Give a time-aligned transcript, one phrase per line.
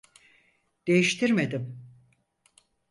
[0.87, 1.87] Değiştirmedim.